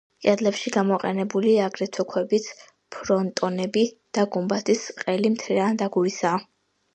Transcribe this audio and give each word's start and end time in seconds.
კედლებში 0.25 0.69
გამოყენებულია 0.75 1.67
აგრეთვე 1.71 2.05
ქვებიც; 2.13 2.47
ფრონტონები 2.95 3.85
და 4.19 4.25
გუმბათის 4.37 4.83
ყელი 5.03 5.33
მთლიანად 5.37 5.85
აგურისაა. 5.89 6.43